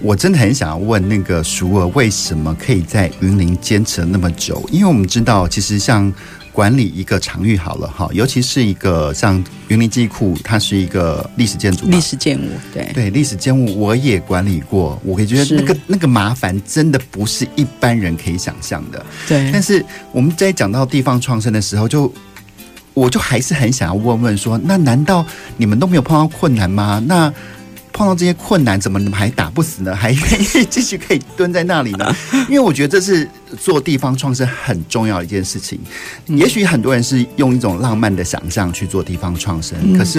[0.00, 4.64] 我真的很想要问那个淑儿，为什么可以在云林坚持了那么久？
[4.70, 6.12] 因为我们知道，其实像。
[6.52, 19.04] 管理一个场域好了哈，尤其是一个像云林记忆库，它是一个历史建筑，历史建物，对对，历史建物我也管理过，我可以觉得那个那个麻烦真的不是一般人可以想象的。
[19.28, 22.12] 对，但是我们在讲到地方创生的时候，就
[22.94, 25.24] 我就还是很想要问问说，那难道
[25.56, 27.02] 你们都没有碰到困难吗？
[27.06, 27.32] 那
[28.00, 29.92] 碰到这些困难，怎么还打不死呢？
[29.94, 32.16] 还愿意继续可以蹲在那里呢？
[32.48, 33.28] 因为我觉得这是
[33.60, 35.78] 做地方创生很重要的一件事情。
[36.24, 40.18] 也许很多人是用一种浪漫的想象去做地方创生，可是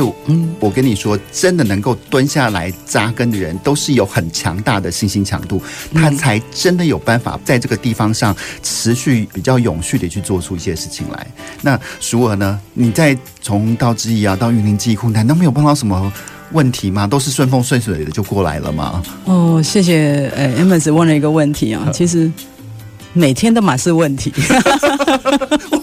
[0.60, 5.60] 我跟你说，真的能够蹲下来扎根的人，都是有很强大的信心强度，
[5.92, 11.26] 他才真的有办法在这个地方上持续比较永续的去做出一些事情来。
[11.64, 12.60] 那淑儿呢？
[12.76, 16.14] 你在从到之一啊到云林记忆库，难道没有碰到什么
[16.54, 17.08] 问题吗？
[17.08, 19.02] 都是顺风顺水的就过来了吗？
[19.26, 20.32] 哦，谢谢。
[20.36, 22.32] 哎，Amos 问了一个问题啊，其实
[23.14, 24.32] 每天都满是问题。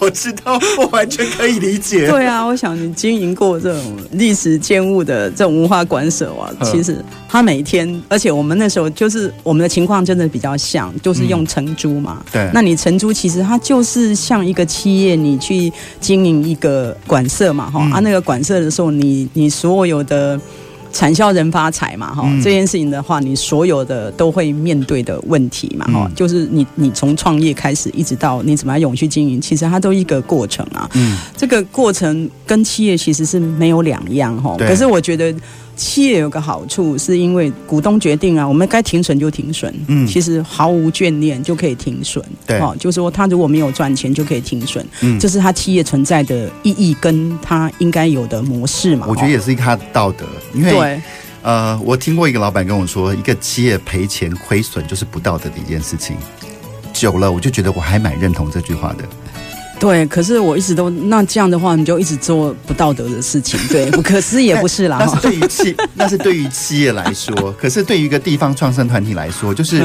[0.01, 2.09] 我知道，我完全可以理解。
[2.09, 12.25] 对啊，我想你经营过这种历史建物的这种文化馆舍啊，其实他每天，而且我们那时候就是我们的情况真的比较像，就是用承租嘛。
[12.33, 20.41] 对，那你承租其实它就是像一个企业，你去经营一个馆舍嘛，哈啊，那个馆舍的时候，你你所有的。
[20.99, 30.91] 产销人发财嘛，哈，这件事情的话，你所有的都会面对的问题嘛，哈，就是你你从创业开始，一直到你怎么样永续经营，其实它都一个过程啊。
[30.95, 35.33] 嗯，这个过程跟企业其实是没有两样哈，可是我觉得。
[35.79, 49.07] 企业有个好处，是因为股东决定啊，我们该停损就停损，嗯，其实毫无眷恋就可以停损，对，哦，就是说他如果没有赚钱就可以停损，嗯，这是他企业存在的意义跟他应该有的模式嘛。
[49.09, 51.01] 我觉得也是他的道德，因为对。
[51.41, 56.17] 呃，我听过一个老板跟我说，一个企业赔钱亏损就是不道德的一件事情，
[56.93, 59.05] 久了我就觉得我还蛮认同这句话的。
[59.81, 64.99] 对，可是我一直都那这样的话，你就一直做不道德的事情，对，不 可思议也不是啦。
[65.01, 69.77] 那是对于企， 那是对于企业来说，可是对于一个地方创生团体来说，就是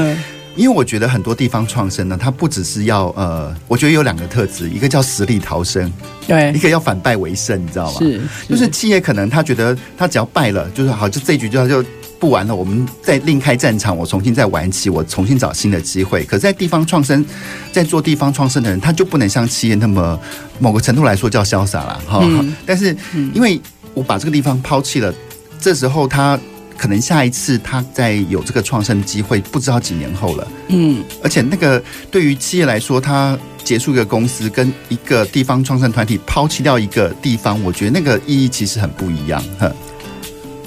[0.55, 5.91] 因为我觉得很多地方创生呢，它不只是要呃，我觉得有两个特质，一个叫死里逃生，
[6.27, 7.99] 对，一个要反败为胜，你知道吗？
[7.99, 11.83] 是，是就是企业可能他觉得他只要败了，就是好，就这一局就他就。
[12.23, 16.23] 不玩了，我们再另开战场，我重新再玩起，我重新找新的机会。
[16.23, 17.25] 可是在地方创生，
[17.73, 20.17] 在做地方创生的人，他就不能像企业那么
[20.57, 22.21] 某个程度来说叫潇洒了哈。
[22.23, 22.95] 嗯、但是，
[23.33, 23.59] 因为
[23.93, 25.13] 我把这个地方抛弃了，
[25.59, 26.39] 这时候他
[26.77, 30.47] 可能下一次他再有这个创生机会，不知道几年后了。
[30.69, 39.43] 嗯，而且那个对于企业来说，他结束一个公司，跟一个地方创生团体抛弃掉一个地方，我觉得那个意义其实很不一样。
[39.59, 39.69] 哈。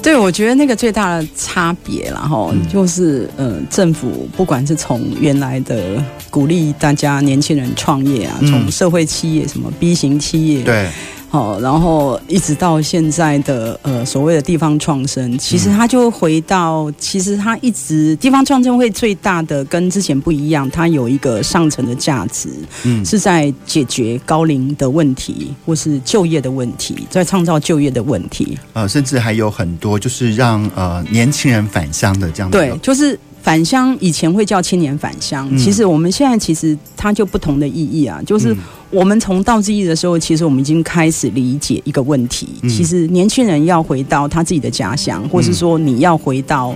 [0.07, 10.89] 对，我觉得那个最大的差别，然后就是，呃，政府不管是从原来的鼓励大家年轻人创业啊，从社会企业什么 B 型企业，对。
[11.37, 22.49] 好，然后一直到现在的呃所谓的地方创生，其实它就回到，嗯、其实它一直地方创生会最大的跟之前不一样，它有一个上层的价值，
[22.85, 33.19] 嗯，是在解决高龄的问题或是就业的问题，在创造就业的问题，呃，甚至还有很多就是让呃年轻人返乡的这样的，对，就是。
[33.47, 38.53] 返乡以前会叫青年返乡，其实我们现在其实它就不同的意义啊，就是
[38.89, 46.75] 我们从道之义的时候，其实我们已经开始理解一个问题，其实年轻人要回到他自己的家乡，或是说你要回到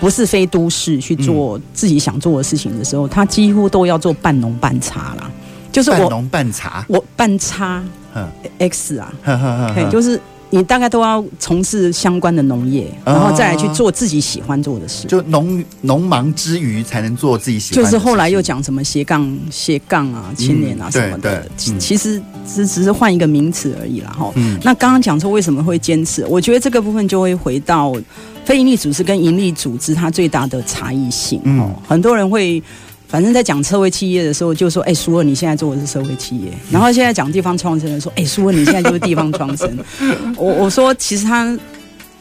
[0.00, 5.30] 不是非都市去做自己想做的事情的时候，他几乎都要做半农半差啦，
[5.70, 7.84] 就是我半农半茶，我半差
[8.58, 9.12] X 啊，
[9.76, 10.20] 对，就是。
[10.50, 15.06] 你大概都要从事相关的农业，然后再来去做自己喜欢做的事。
[15.06, 17.96] 就农农忙之余，才能做自己喜欢的事。
[17.96, 24.10] 就是后来又讲什么斜杠斜杠啊、青年啊什么的，嗯、其实只只是换一个名词而已啦。
[24.10, 24.58] 哈、嗯。
[24.64, 26.26] 那刚刚讲说为什么会坚持？
[26.26, 27.94] 我觉得这个部分就会回到
[28.44, 31.40] 非营利组织跟盈利组织它最大的差异性。
[31.44, 32.62] 嗯，很多人会。
[33.10, 39.76] 反正，在讲社会企业的时候，就说：“哎，苏文，你现在做的是社会企业。”然后现在讲地方创生的说：“哎，苏文，你现在就是地方创生。
[40.38, 41.58] ”我我说，其实他，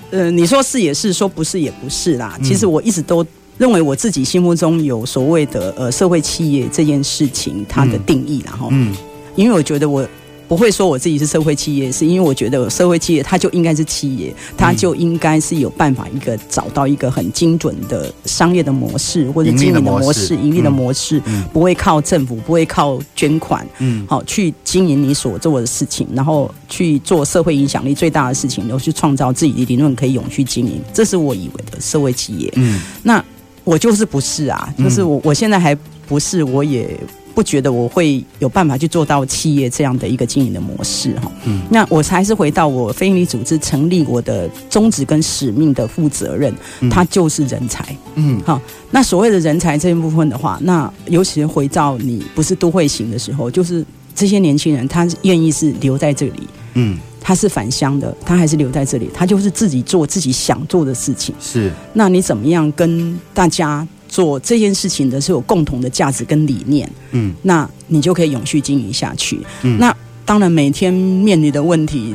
[0.10, 2.38] 呃，你说是也是，说不是也不是啦。
[2.44, 3.24] 其实我一直都
[3.60, 8.92] 认为我自己心目中有所谓的呃社会企业这件事情，它的定义，然后，嗯，
[9.36, 10.08] 因为我觉得我。
[10.50, 21.22] 不会说我自己是社会企业，是因为我觉得社会企业它就应该是企业，它就应该是有办法一个找到一个很精准的商业的模式或者经营的模式、盈利的模式，
[21.54, 32.52] 不会靠政府，不会靠捐款，嗯，好去经营你所做的事情，然后去做社会影响力最大的事情，然后去创造自己的理论可以永续经营，这是我以为的社会企业。
[32.56, 33.24] 嗯，那
[33.64, 35.76] 我就是不是啊，就是我我现在还
[36.08, 37.00] 不是，我也。
[37.40, 46.54] 不觉得我会有办法去做到企业这样的一个经营的模式哈，嗯，那我还是回到我非营利组织成立我的宗旨跟使命的负责任，
[46.92, 57.00] 它就是人才，嗯，好，那所谓的人才这一部分的话，那尤其是回到你不是都会型的时候，就是这些年轻人他愿意是留在这里，嗯。
[57.22, 61.36] 他是返乡的，他还是留在这里，他就是自己做自己想做的事情。
[61.40, 66.92] 是，那你怎么样跟大家做这件事情的是有共同的价值跟理念？
[67.12, 69.40] 嗯，那你就可以永续经营下去。
[69.62, 69.96] 嗯，那
[70.26, 72.14] 当然每天面临的问题。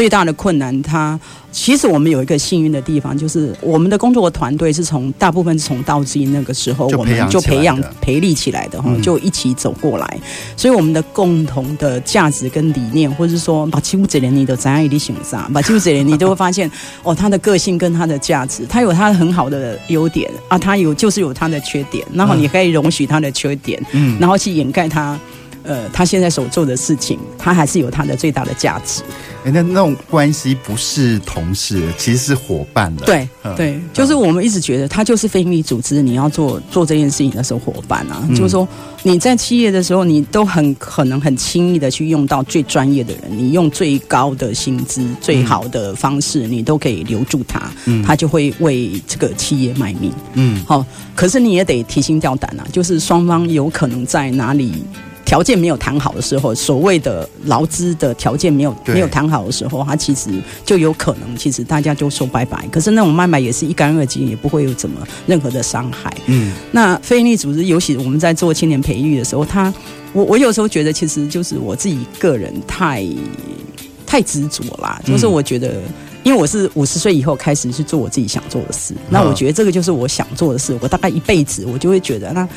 [0.00, 1.20] 最大的困难，它
[1.52, 10.18] 其实我们有一个幸运的地方，就是我们的工作的团队是从大部分是从道之音那个时候，我们就培养培力起来的哈，就一起走过来，
[10.56, 16.70] 所以我们的共同的价值跟理念，或者是说把七五这年你都怎样一定想啥，把七五这年你都会发现
[17.04, 25.20] 哦，他的个性跟他的价值，他有他很好的优点啊，他有就是有他的缺点，然后你可以容许他的缺点，嗯，然后去掩盖他。
[25.70, 29.04] 呃，他现在所做的事情，他还是有他的最大的价值。
[29.44, 33.02] 哎，那那种关系不是同事，其实是伙伴了。
[33.06, 38.66] 对，对，嗯、就是我们一直觉得他就是非营利组织，你要做做这件事情的时候，伙伴啊，嗯、就是说
[39.04, 54.82] 你在企业的时候，你都很可能很轻易的去用到最专业的人，你用最高的薪资、最好的方式，你都可以留住他，嗯，他就会为这个企业卖命，嗯，好，可是你也得提心吊胆啊，就是双方有可能在哪里。
[55.30, 60.28] 条件没有谈好的时候，所谓的劳资的条件没有没有谈好的时候，他其实
[60.64, 62.66] 就有可能，其实大家就说拜拜。
[62.66, 66.12] 可是那种拜拜也是一干二净，也不会有怎么任何的伤害。
[66.26, 69.72] 嗯，那非营利组织，尤其我们在做青年培育的时候，他
[70.12, 73.06] 我我有时候觉得，其实就是我自己个人太
[74.04, 75.00] 太执着啦。
[75.04, 75.80] 就是我觉得，
[76.24, 80.76] 因为我是五十岁以后开始去做我自己想做的事，那我觉得这个就是我想做的事。
[80.80, 82.48] 我大概一辈子，我就会觉得那。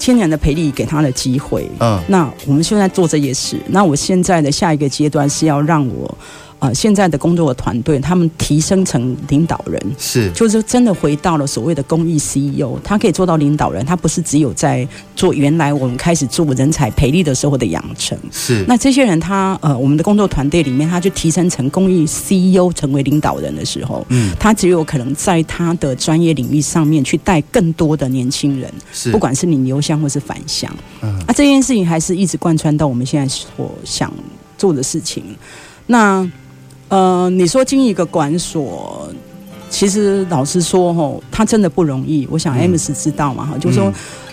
[0.00, 6.12] 千年的培力给他的机会，嗯，那我们现在做这些事，那我现在的下一个阶段是要让我。
[6.60, 14.86] 呃，现在的工作的团队，他们提升成领导人，是，就是真的回到了所谓的公益 CEO，他可以做到领导人，他不是只有在
[15.16, 18.62] 做原来我们开始做人才培力的时候的养成，是。
[18.68, 34.12] 那这些人他呃，我们的工作团队里面，他就提升成公益 CEO，成为领导人的时候，嗯，他只有可能在他的专业领域上面去带更多的年轻人，是，不管是你留乡或是返乡，嗯，那这件事情还是一直贯穿到我们现在所想
[34.58, 35.24] 做的事情，
[35.86, 36.30] 那。
[36.90, 39.08] 呃，你说经营一个管所，
[39.70, 42.26] 其实老实说，吼，它真的不容易。
[42.28, 43.92] 我想 Amos 知道嘛，哈、嗯，就是说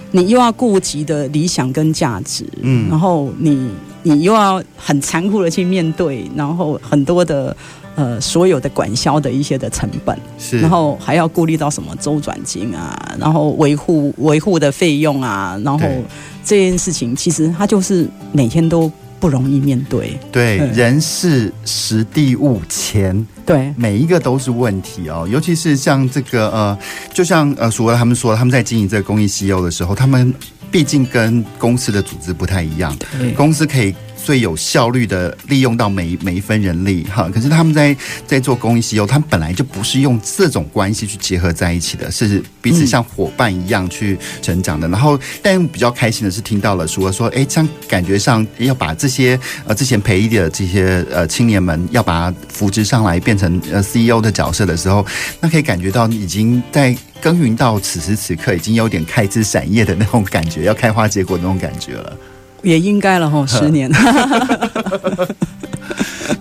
[0.10, 3.70] 你又要顾及的理想跟价值，嗯，然后你
[4.02, 7.56] 你又要很残酷的去面对，然后很多的
[7.94, 15.86] 呃所有的管销的一些的成本，是，然后还要顾虑到什么周转金啊，然后维护维护的费用啊，然后
[16.44, 18.92] 这件事情其实它就是每天都。
[19.20, 25.28] 不容易面对，对，对人事、时地、物、钱，对，每一个都是问题哦。
[25.30, 26.78] 尤其是像这个呃，
[27.14, 30.34] 就像呃，所谓他们说，他们在经营这个公益 CEO 的时候，他们
[30.70, 32.96] 毕竟跟公司的组织不太一样，
[33.36, 33.96] 公司可以。
[34.28, 44.86] 最有效率的利用到每每一分人力哈，可是他们在在做公益 CEO，他们本来就不是用这种关系去结合在一起的，是彼此像伙伴一样去成长的。
[44.90, 55.06] 然后，但比较开心的是听到了说说，哎，像感觉上要把这些呃之前培育的这些呃青年们要把他扶植上来，变成呃 CEO 的角色的时候，
[55.40, 62.18] 那可以感觉到已经在耕耘到此时此刻，已经有点开枝散叶的那种感觉，要开花结果那种感觉了。
[62.64, 63.92] 也应该了哈，十年。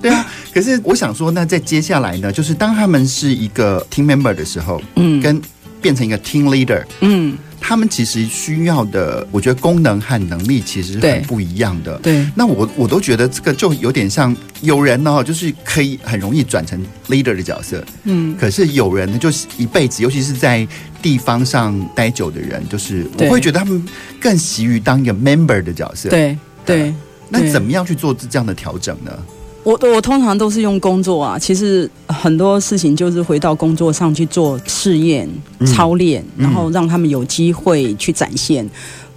[0.03, 5.41] 对啊，可是我想说，那在接下来呢，就是当他们是一个 team member 的时候，嗯，跟
[5.81, 7.37] 变成一个 team leader，嗯。
[7.69, 11.99] 他们其实需要的，我觉得功能和能力其实是很不一样的。
[11.99, 17.85] 对，对，那我我都觉得这个就有点像有人呢，就是可以很容易转成 leader 的角色。
[18.05, 20.65] 嗯，可是有人呢，就是一辈子，尤其是在
[21.03, 23.85] 地方上待久的人，就是我会觉得他们
[24.21, 26.09] 更习于当一个 member 的角色。
[26.09, 26.95] 对对，对，
[27.29, 29.11] 那怎么样去做这样的调整呢？
[29.67, 35.29] 我我通常都是用工作啊，其实很多事情就是回到工作上去做试验、
[35.67, 38.65] 操练，然后让他们有机会去展现。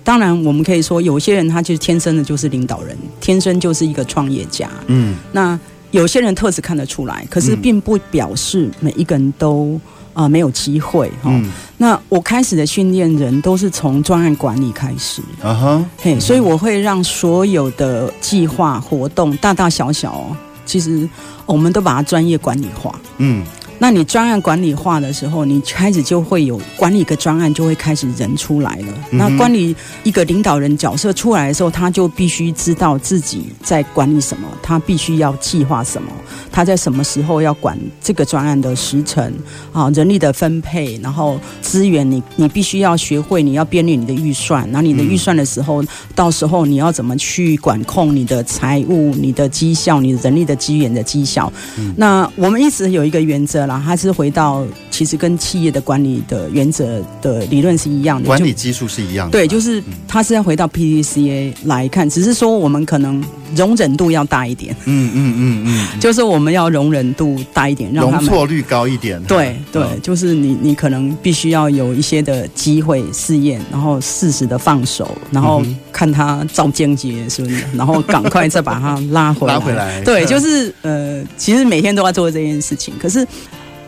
[0.03, 4.67] 当然，我们可以说有些人他就是天生的就是领导人，天生就是一个创业家。
[4.87, 5.59] 嗯，那
[5.91, 9.79] 有些人特质看得出来，可是并不表示每一个人都。
[10.19, 11.49] 啊、呃，没有机会哈、嗯。
[11.77, 20.25] 那我开始的训练人都是从专案管理开始，啊哈，嘿，所以我会让所有的计划活动大大小小，
[20.65, 21.07] 其实
[21.45, 22.93] 我们都把它专业管理化。
[23.19, 23.45] 嗯，
[23.81, 28.93] 那你专案管理化的时候，你开始就会有管理一个专案，就会开始人出来了。
[29.11, 29.73] 嗯、那管理
[30.03, 36.11] 一个领导人角色出来的时候，他就必须知道自己在管理什么，他必须要计划什么，
[36.51, 39.33] 他在什么时候要管这个专案的时程
[39.71, 51.49] 啊，人力的分配，然后资源你，你你必须要学会，你要编列你的预算，然后你的预算的时候，嗯、到时候你要怎么去管控你的财务、你的绩效、你人力的资源的绩效。
[51.77, 53.68] 嗯、那我们一直有一个原则。
[53.77, 59.31] 还是回到，其实跟企业的管理的原则的理论是一样的，管理技术是一样的。
[59.33, 63.23] 对，就是它是要回到 PDCA 来看，只是说我们可能
[63.55, 64.75] 容忍度要大一点。
[64.85, 65.63] 嗯嗯嗯
[65.93, 69.21] 嗯，就是我们要容忍度大一点，容错率高一点。
[69.23, 75.61] 对对，就是你你可能必须要有一些的机会试验，然后适时的放手，然后
[75.91, 79.53] 看他照间接是不是，然后赶快再把它拉回来。
[79.55, 80.01] 拉回来。
[80.03, 83.25] 对，就是呃，其实每天都要做这件事情，可是。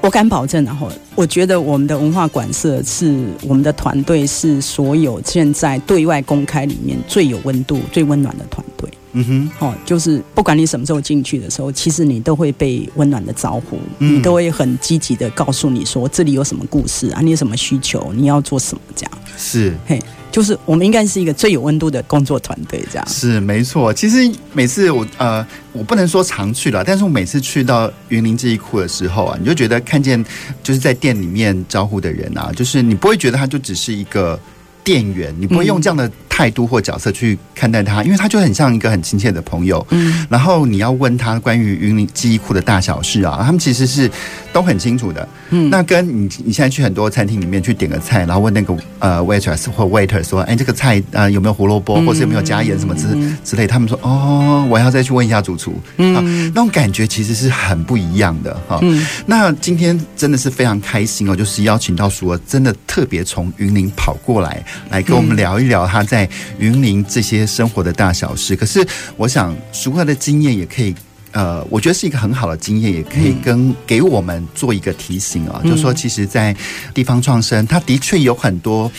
[0.02, 8.90] 我敢保证，然后我觉得我们的文化馆社是我们的团队是所有现在对外公开里面最有温度、最温暖的团队。
[9.14, 9.26] 嗯
[9.60, 19.12] 哼，哦，就是不管你什么时候进去的时候，其实你都会被温暖的招呼，嗯、你都会很积极的告诉你说这里有什么故事啊，你有什么需求，你要做什么这样。
[19.38, 20.02] 是，嘿。
[20.32, 23.94] 就是我们应该是一个最有温度的工作团队，这样是没错。
[23.94, 30.24] 其实每次我呃，我不能说常去了，但是我每次去到云林记忆库的时候啊，你就觉得看见
[30.64, 34.40] 就是在店里面招呼的人啊，就是你不会觉得他就只是一个
[34.84, 39.86] 店员，你不会用这样的态度或角色去看待他，因为他就很像一个很亲切的朋友。
[39.90, 44.10] 嗯，然后你要问他关于云林记忆库的大小事啊，他们其实是
[44.54, 45.28] 都很清楚的。
[45.50, 53.08] 嗯，那跟你你现在去很多餐厅里面去点个菜，然后问那个呃 waitress 或 waiter 说，哎，这个菜呃有没有胡萝卜，或是有没有加盐什么之
[53.44, 55.74] 之类，他们说哦，我要再去问一下主厨。
[55.98, 58.80] 嗯，那种感觉其实是很不一样的哈。
[58.82, 66.21] 嗯，那今天真的是非常开心哦，就是邀请到苏儿，真的特别从云林跑过来，来跟我们聊一聊他在
[66.58, 68.56] 云林这些生活的大小事。
[68.56, 68.86] 可是
[69.18, 70.96] 我想熟客的经验也可以。
[71.34, 76.54] 呃，我觉得是一个很好的经验，也可以跟给我们做一个提醒啊，嗯、就是说，其实，在
[76.94, 78.92] 地方创生，它的确有很多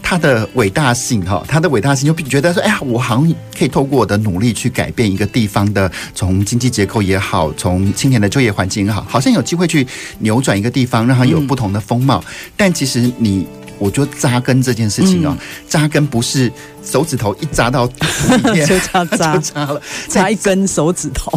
[0.00, 9.84] 它的伟大性哈，它的伟大性就觉得说，哎呀，我好像可以透过我的努力去改变一个地方的从经济结构也好，从青年的就业环境也好，好像有机会去
[10.20, 12.22] 扭转一个地方，让它有不同的风貌。
[12.24, 13.44] 嗯、但其实你。
[13.82, 15.36] 我觉得扎根这件事情哦，
[15.68, 16.50] 扎根不是
[16.84, 21.32] 手指头一扎到土里面 就扎扎 就扎了，扎一根手指头。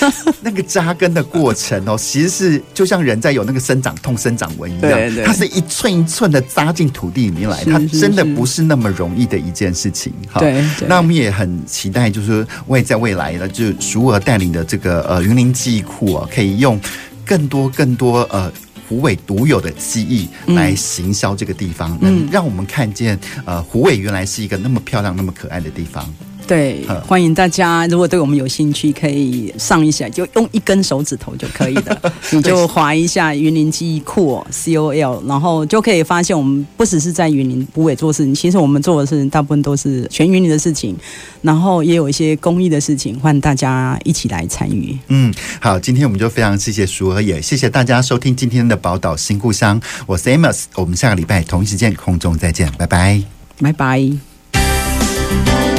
[0.40, 10.12] 那个扎根的过程哦，其实是就像人在有那个生长痛、生长纹一样，它是一寸一寸的扎进土地里面来，它真的不是那么容易的一件事情。
[10.30, 10.64] 哈，对。
[10.88, 16.80] 那我们也很期待，就是为在未来呢，就熟儿带领的这个呃云林记忆库啊，可以用
[17.26, 18.50] 更多更多呃。
[18.90, 26.12] 虎尾独有的记忆来行销这个地方，能让我们看见，呃，虎尾原来是一个那么漂亮、那么可爱的地方。
[26.50, 40.96] 对，欢迎大家，如果对我们有兴趣，可以上一下，就用一根手指头就可以了， 你就划一下云林记忆库 C O L，然后就可以发现，我们不只是在云林虎尾做事情，其实我们做的事情大部分都是全云林的事情，
[41.40, 44.98] 然后也有一些公益的事情，欢迎大家一起来参与。
[45.06, 53.22] 嗯，好，今天我们就非常谢谢淑和，也谢谢大家收听今天的宝岛新故乡，我是 Amos，我们下个礼拜同一时间空中再见，拜拜，
[53.60, 54.29] 拜拜。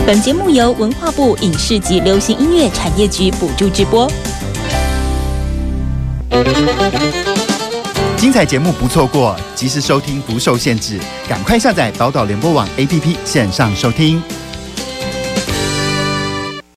[0.04, 4.12] 本节目由文化部影视及流行音乐产业局补助直播。
[8.18, 11.00] 精彩节目不错过，及时收听不受限制，
[11.30, 14.22] 赶快下载宝岛联播网 APP 线上收听。